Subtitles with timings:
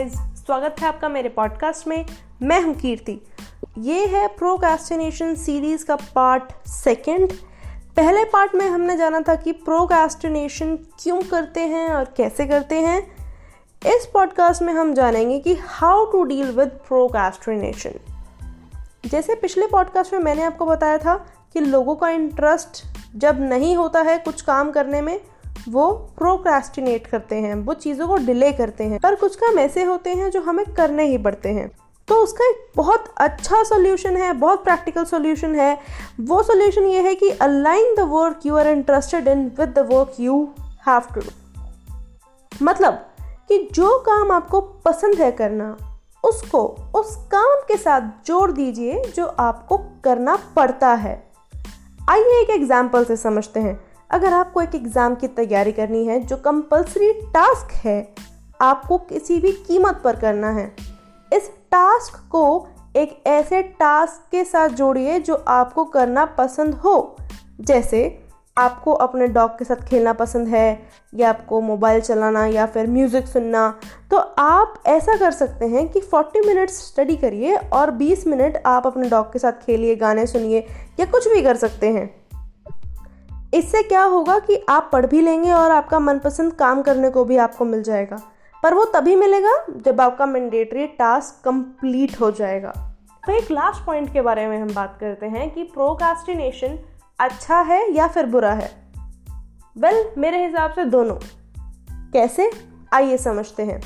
[0.00, 2.06] Guys स्वागत है आपका मेरे पॉडकास्ट में।
[2.42, 3.20] मैं हूँ कीर्ति।
[3.78, 7.32] ये है प्रोकास्टिनेशन सीरीज़ का पार्ट सेकंड
[7.96, 13.00] पहले पार्ट में हमने जाना था कि प्रोकास्टिनेशन क्यों करते हैं और कैसे करते हैं।
[13.86, 17.94] इस पॉडकास्ट में हम जानेंगे कि how to deal with procrastination
[19.06, 21.14] जैसे पिछले पॉडकास्ट में मैंने आपको बताया था
[21.52, 22.84] कि लोगों का इंटरेस्ट
[23.16, 25.20] जब नहीं होता है कुछ काम करने में
[25.68, 30.10] वो प्रोक्रेस्टिनेट करते हैं, वो चीज़ों को डिले करते हैं, पर कुछ काम ऐसे होते
[30.10, 31.70] हैं जो हमें करने ही पड़ते हैं।
[32.08, 35.78] तो उसका एक बहुत अच्छा सोल्यूशन है, बहुत प्रैक्टिकल सोल्यूशन है।
[36.20, 40.14] वो सोल्यूशन ये है कि align the work you are interested in with the work
[40.20, 40.48] you
[40.88, 41.30] have to do
[42.64, 43.06] मतलब
[43.48, 45.76] कि जो काम आपको पसंद है करना,
[46.24, 51.30] उसको, उस काम के साथ जोड़ दीजिए जो आपको करना पड़ता है।
[52.10, 56.36] आइए एक एग्ज़ाम्पल से समझते हैं। अगर आपको एक एग्ज़ाम की तैयारी करनी है, जो
[56.36, 58.14] कंपलसरी टास्क है,
[58.60, 60.76] आपको किसी भी कीमत पर करना है।
[61.32, 67.16] इस टास्क को एक ऐसे टास्क के साथ जोड़िए, जो आपको करना पसंद हो।
[67.60, 68.24] जैसे,
[68.58, 70.82] आपको अपने डॉग के साथ खेलना पसंद है,
[71.14, 76.00] या आपको मोबाइल चलाना, या फिर म्यूज़िक सुनना तो आप ऐसा कर सकते हैं कि
[76.00, 80.66] 40 मिनट्स स्टडी करिए, और 20 मिनट आप अपने डॉग के साथ खेलिए, गाने सुनिए,
[81.00, 82.19] या कुछ भी कर सकते हैं।
[83.54, 87.36] इससे क्या होगा कि आप पढ़ भी लेंगे और आपका मनपसंद काम करने को भी
[87.36, 88.16] आपको मिल जाएगा।
[88.62, 94.12] पर वो तभी मिलेगा जब आपका मैंडेटरी टास्क कंप्लीट हो जाएगा। तो एक लास्ट पॉइंट
[94.12, 96.78] के बारे में हम बात करते हैं कि प्रोकास्टिनेशन
[97.18, 98.92] अच्छा है या फिर बुरा है।
[99.78, 101.16] वेल well, मेरे हिसाब से दोनों।
[102.12, 102.50] कैसे?
[102.92, 103.82] आइए समझते हैं।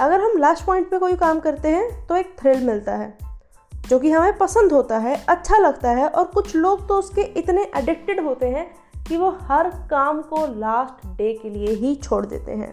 [0.00, 3.29] अगर हम लास्ट पॉइंट पे कोई काम करते हैं तो एक थ्रिल मिलता है।
[3.90, 7.70] जो कि हमें पसंद होता है अच्छा लगता है और कुछ लोग तो उसके इतने
[7.76, 8.74] एडिक्टेड होते हैं
[9.04, 12.72] कि वो हर काम को लास्ट डे के लिए ही छोड़ देते हैं।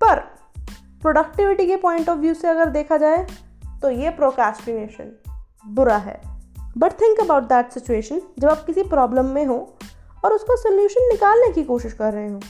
[0.00, 0.18] पर
[1.02, 3.26] प्रोडक्टिविटी के पॉइंट ऑफ़ व्यू से अगर देखा जाए
[3.82, 5.10] तो ये प्रोकास्टिनेशन
[5.66, 6.20] बुरा है।
[6.78, 9.78] But think about that situation जब आप किसी प्रॉब्लम में हो
[10.24, 12.40] और उसका सोल्यूशन निकालने की कोशिश कर रहे हो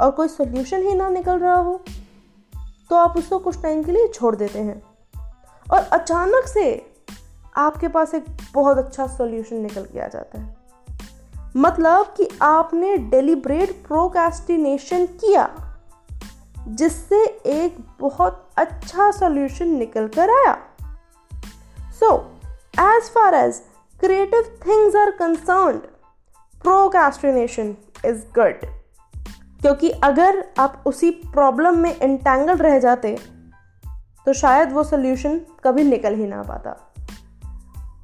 [0.00, 1.80] और कोई सोल्यूशन ही ना निकल रहा हो
[2.90, 4.82] तो आप उसको कुछ टाइम के लिए छोड़ देते हैं।
[5.72, 6.93] और अचानक से
[7.54, 10.56] आपके पास एक बहुत अच्छा सॉल्यूशन निकल के आ जाता है।
[11.56, 15.48] मतलब कि आपने डेलीब्रेट प्रोकास्टिनेशन किया,
[16.58, 20.56] जिससे एक बहुत अच्छा सॉल्यूशन निकल कर आया।
[22.00, 22.14] So
[22.80, 23.62] as far as
[24.00, 25.78] creative things are concern
[26.64, 28.66] procrastination is good
[29.60, 33.16] क्योंकि अगर आप उसी प्रॉब्लम में इंटेंगल रह जाते
[34.26, 36.93] तो शायद वो सोल्यूशन कभी निकल ही ना पाता।